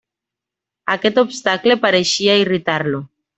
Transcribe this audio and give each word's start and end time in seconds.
Aquest 0.93 1.19
obstacle 1.23 1.77
pareixia 1.85 2.39
irritar-lo. 2.45 3.05